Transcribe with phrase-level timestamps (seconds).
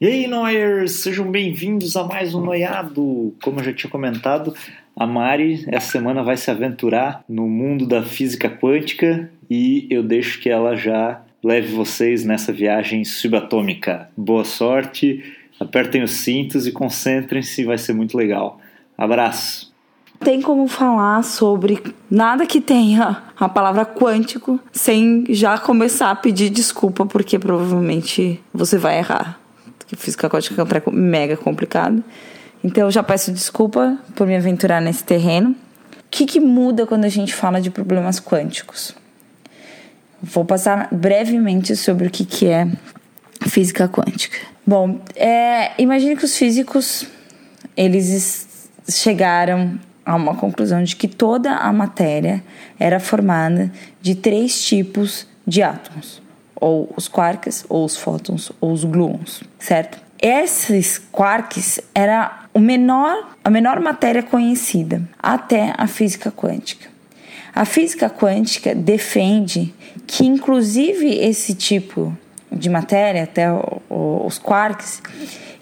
[0.00, 3.34] E aí, Noyers, sejam bem-vindos a mais um Noiado.
[3.42, 4.54] Como eu já tinha comentado,
[4.96, 10.40] a Mari essa semana vai se aventurar no mundo da física quântica e eu deixo
[10.40, 14.08] que ela já leve vocês nessa viagem subatômica.
[14.16, 15.22] Boa sorte,
[15.60, 18.58] apertem os cintos e concentrem-se, vai ser muito legal.
[18.96, 19.70] Abraço!
[20.20, 21.78] Tem como falar sobre
[22.10, 28.78] nada que tenha a palavra quântico sem já começar a pedir desculpa, porque provavelmente você
[28.78, 29.39] vai errar
[29.90, 32.02] que física quântica é mega complicado.
[32.62, 35.50] Então eu já peço desculpa por me aventurar nesse terreno.
[35.50, 35.54] O
[36.08, 38.94] que, que muda quando a gente fala de problemas quânticos?
[40.22, 42.68] Vou passar brevemente sobre o que, que é
[43.48, 44.38] física quântica.
[44.64, 47.06] Bom, é, imagine que os físicos
[47.76, 49.76] eles chegaram
[50.06, 52.44] a uma conclusão de que toda a matéria
[52.78, 56.22] era formada de três tipos de átomos
[56.60, 59.98] ou os quarks, ou os fótons, ou os gluons, certo?
[60.22, 66.88] Esses quarks era o menor, a menor matéria conhecida até a física quântica.
[67.54, 69.74] A física quântica defende
[70.06, 72.16] que, inclusive, esse tipo
[72.52, 73.46] de matéria, até
[73.88, 75.02] os quarks,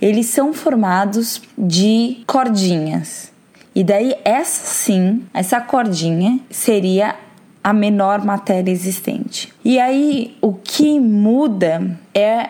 [0.00, 3.30] eles são formados de cordinhas.
[3.74, 7.14] E daí, essa sim, essa cordinha seria
[7.68, 9.52] a menor matéria existente.
[9.62, 12.48] E aí o que muda é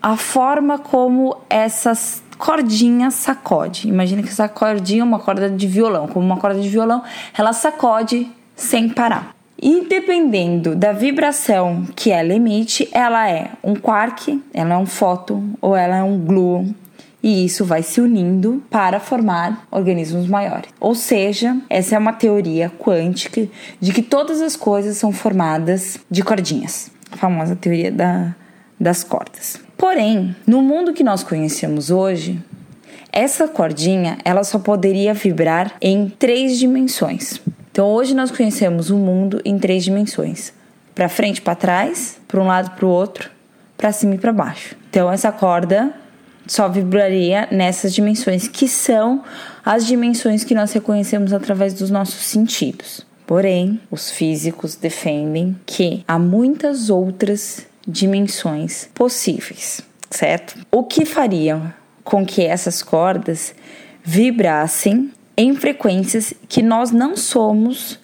[0.00, 3.88] a forma como essas cordinhas sacode.
[3.88, 7.02] Imagina que essa cordinha é uma corda de violão, como uma corda de violão,
[7.36, 9.34] ela sacode sem parar.
[9.60, 15.48] E dependendo da vibração que ela emite, ela é um quark, ela é um fóton
[15.60, 16.68] ou ela é um gluon
[17.22, 20.70] e isso vai se unindo para formar organismos maiores.
[20.80, 23.46] Ou seja, essa é uma teoria quântica
[23.80, 28.34] de que todas as coisas são formadas de cordinhas, a famosa teoria da,
[28.78, 29.60] das cordas.
[29.76, 32.42] Porém, no mundo que nós conhecemos hoje,
[33.12, 37.40] essa cordinha ela só poderia vibrar em três dimensões.
[37.72, 40.52] Então hoje nós conhecemos o mundo em três dimensões:
[40.94, 43.30] para frente, para trás, para um lado, para o outro,
[43.76, 44.76] para cima e para baixo.
[44.88, 45.94] Então essa corda
[46.50, 49.22] só vibraria nessas dimensões, que são
[49.64, 53.06] as dimensões que nós reconhecemos através dos nossos sentidos.
[53.24, 60.58] Porém, os físicos defendem que há muitas outras dimensões possíveis, certo?
[60.72, 61.72] O que faria
[62.02, 63.54] com que essas cordas
[64.02, 67.96] vibrassem em frequências que nós não somos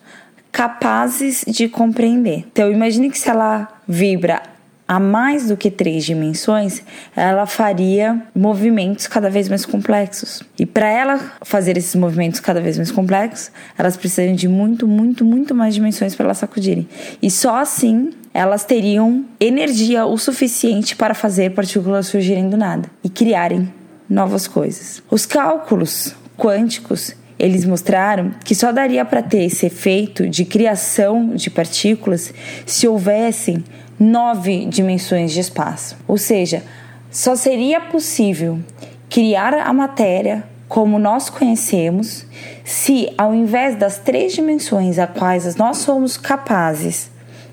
[0.53, 2.45] capazes de compreender.
[2.53, 4.41] Então, imagine que se ela vibra
[4.89, 6.83] a mais do que três dimensões,
[7.17, 10.43] ela faria movimentos cada vez mais complexos.
[10.59, 15.25] E para ela fazer esses movimentos cada vez mais complexos, elas precisam de muito, muito,
[15.25, 16.89] muito mais dimensões para elas sacudirem.
[17.21, 23.09] E só assim elas teriam energia o suficiente para fazer partículas surgirem do nada e
[23.09, 23.73] criarem
[24.09, 25.03] novas coisas.
[25.11, 31.51] Os cálculos quânticos eles mostraram que só daria para ter esse efeito de criação de
[31.51, 32.33] partículas
[32.65, 33.63] se houvessem
[33.99, 35.97] nove dimensões de espaço.
[36.07, 36.63] Ou seja,
[37.11, 38.59] só seria possível
[39.09, 42.27] criar a matéria como nós conhecemos
[42.65, 47.11] se, ao invés das três dimensões a quais nós somos capazes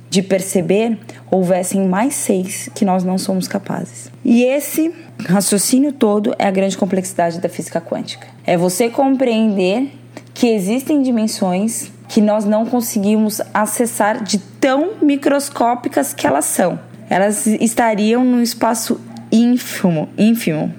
[0.09, 0.99] de perceber,
[1.31, 4.11] houvessem mais seis que nós não somos capazes.
[4.23, 4.93] E esse
[5.27, 8.27] raciocínio todo é a grande complexidade da física quântica.
[8.45, 9.91] É você compreender
[10.33, 16.79] que existem dimensões que nós não conseguimos acessar de tão microscópicas que elas são.
[17.09, 18.99] Elas estariam num espaço
[19.31, 20.73] ínfimo, ínfimo,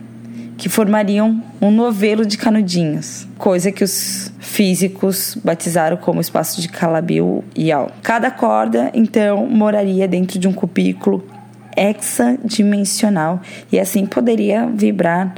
[0.56, 7.18] que formariam um novelo de canudinhos, coisa que os físicos batizaram como espaço de Calabi
[7.56, 7.90] e Al.
[8.02, 11.24] Cada corda, então, moraria dentro de um cubículo
[11.76, 13.40] hexadimensional
[13.72, 15.34] e assim poderia vibrar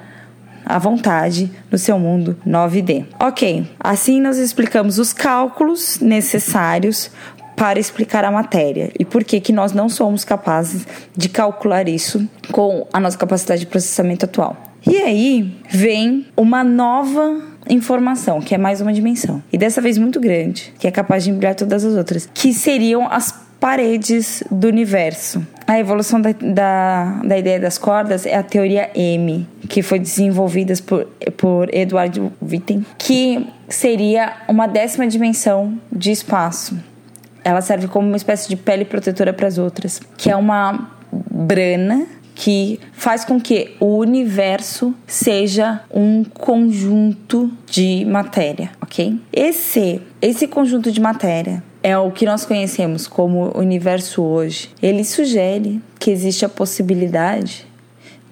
[0.67, 3.07] à vontade no seu mundo 9D.
[3.21, 7.11] Ok, assim nós explicamos os cálculos necessários
[7.57, 12.29] para explicar a matéria e por que, que nós não somos capazes de calcular isso
[12.53, 14.57] com a nossa capacidade de processamento atual.
[14.87, 20.21] E aí vem uma nova informação, que é mais uma dimensão, e dessa vez muito
[20.21, 25.45] grande, que é capaz de embrulhar todas as outras, que seriam as paredes do universo.
[25.67, 30.75] A evolução da, da, da, ideia das cordas é a teoria M, que foi desenvolvida
[30.87, 36.79] por, por Edward Witten, que seria uma décima dimensão de espaço.
[37.43, 42.07] Ela serve como uma espécie de pele protetora para as outras, que é uma brana
[42.37, 49.19] que faz com que o universo seja um conjunto de matéria, ok?
[49.33, 54.71] Esse, esse conjunto de matéria é o que nós conhecemos como universo hoje.
[54.83, 57.67] Ele sugere que existe a possibilidade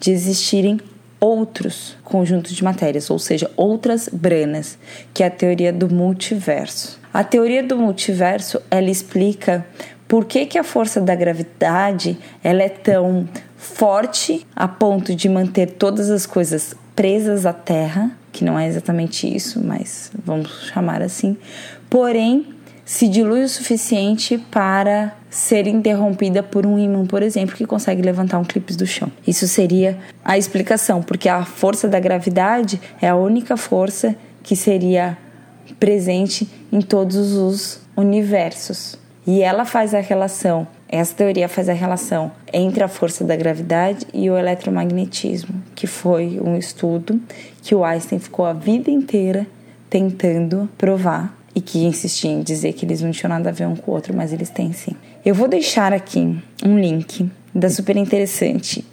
[0.01, 0.81] de existirem
[1.21, 4.79] outros conjuntos de matérias, ou seja, outras branas,
[5.15, 7.01] que é a teoria do multiverso.
[7.13, 9.67] A teoria do multiverso, ela explica
[10.07, 13.27] por que, que a força da gravidade ela é tão
[13.57, 19.33] forte a ponto de manter todas as coisas presas à Terra, que não é exatamente
[19.33, 21.37] isso, mas vamos chamar assim.
[21.89, 22.54] Porém,
[22.85, 28.39] se dilui o suficiente para ser interrompida por um ímã, por exemplo, que consegue levantar
[28.39, 29.11] um clipe do chão.
[29.27, 35.17] Isso seria a explicação, porque a força da gravidade é a única força que seria
[35.81, 38.97] presente em todos os universos.
[39.27, 44.07] E ela faz a relação, essa teoria faz a relação entre a força da gravidade
[44.13, 47.19] e o eletromagnetismo, que foi um estudo
[47.63, 49.47] que o Einstein ficou a vida inteira
[49.89, 53.77] tentando provar e que insistia em dizer que eles não tinham nada a ver um
[53.77, 54.93] com o outro, mas eles têm sim.
[55.25, 58.85] Eu vou deixar aqui um link da super interessante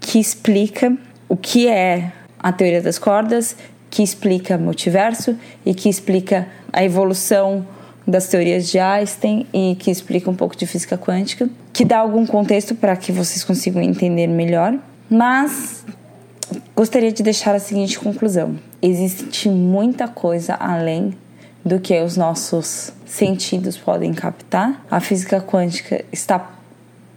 [0.00, 0.96] que explica
[1.28, 3.56] o que é a teoria das cordas,
[3.90, 7.66] que explica multiverso e que explica a evolução
[8.06, 12.26] das teorias de Einstein e que explica um pouco de física quântica, que dá algum
[12.26, 14.74] contexto para que vocês consigam entender melhor.
[15.10, 15.84] Mas
[16.74, 21.14] gostaria de deixar a seguinte conclusão: existe muita coisa além
[21.64, 24.84] do que os nossos sentidos podem captar.
[24.90, 26.54] A física quântica está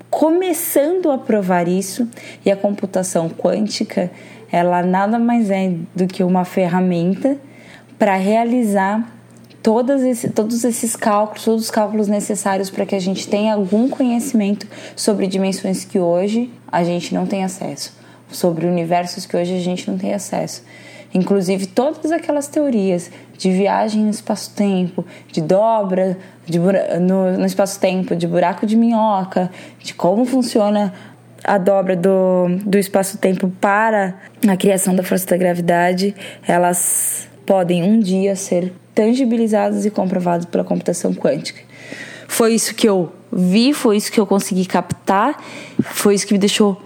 [0.09, 2.07] começando a provar isso
[2.45, 4.11] e a computação quântica
[4.51, 7.37] ela nada mais é do que uma ferramenta
[7.97, 9.09] para realizar
[9.63, 13.87] todos, esse, todos esses cálculos, todos os cálculos necessários para que a gente tenha algum
[13.87, 17.93] conhecimento sobre dimensões que hoje a gente não tem acesso,
[18.31, 20.63] sobre universos que hoje a gente não tem acesso.
[21.13, 28.27] Inclusive todas aquelas teorias de viagem no espaço-tempo, de dobra de no, no espaço-tempo, de
[28.27, 30.93] buraco de minhoca, de como funciona
[31.43, 34.15] a dobra do, do espaço-tempo para
[34.47, 36.15] a criação da força da gravidade,
[36.47, 41.61] elas podem um dia ser tangibilizadas e comprovadas pela computação quântica.
[42.27, 45.41] Foi isso que eu vi, foi isso que eu consegui captar,
[45.81, 46.81] foi isso que me deixou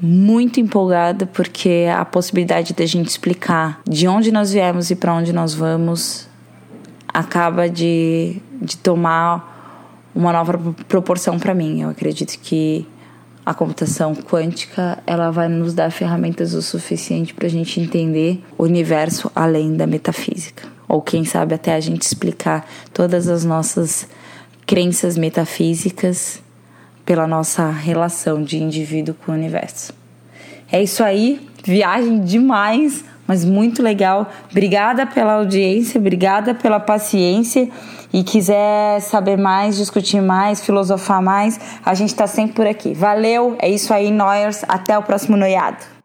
[0.00, 5.32] muito empolgada porque a possibilidade da gente explicar de onde nós viemos e para onde
[5.32, 6.28] nós vamos
[7.12, 11.82] acaba de, de tomar uma nova proporção para mim.
[11.82, 12.86] Eu acredito que
[13.44, 18.64] a computação quântica ela vai nos dar ferramentas o suficiente para a gente entender o
[18.64, 20.68] universo além da metafísica.
[20.88, 24.08] Ou quem sabe até a gente explicar todas as nossas
[24.66, 26.42] crenças metafísicas
[27.10, 29.92] pela nossa relação de indivíduo com o universo.
[30.70, 34.30] É isso aí, viagem demais, mas muito legal.
[34.48, 37.68] Obrigada pela audiência, obrigada pela paciência.
[38.12, 42.94] E quiser saber mais, discutir mais, filosofar mais, a gente está sempre por aqui.
[42.94, 44.62] Valeu, é isso aí, Noyers.
[44.68, 45.99] Até o próximo noiado.